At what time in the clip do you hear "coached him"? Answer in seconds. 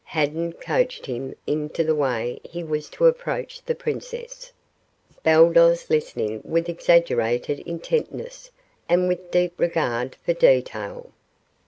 0.53-1.35